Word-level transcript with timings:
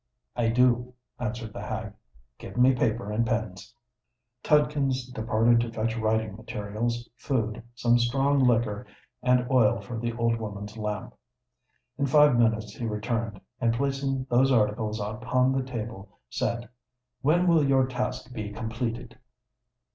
"I 0.35 0.49
do," 0.49 0.95
answered 1.19 1.53
the 1.53 1.61
hag. 1.61 1.93
"Give 2.39 2.57
me 2.57 2.73
paper 2.73 3.11
and 3.11 3.23
pens." 3.23 3.75
Tidkins 4.43 5.13
departed 5.13 5.59
to 5.59 5.71
fetch 5.71 5.95
writing 5.95 6.35
materials, 6.35 7.07
food, 7.17 7.61
some 7.75 7.99
strong 7.99 8.39
liquor, 8.39 8.87
and 9.21 9.45
oil 9.51 9.79
for 9.79 9.99
the 9.99 10.11
old 10.13 10.37
woman's 10.37 10.75
lamp. 10.75 11.13
In 11.99 12.07
five 12.07 12.35
minutes 12.35 12.73
he 12.73 12.87
returned; 12.87 13.41
and, 13.59 13.75
placing 13.75 14.25
those 14.27 14.51
articles 14.51 14.99
upon 14.99 15.51
the 15.51 15.61
table, 15.61 16.17
said, 16.31 16.67
"When 17.21 17.45
will 17.45 17.63
your 17.63 17.85
task 17.85 18.33
be 18.33 18.49
completed?" 18.51 19.19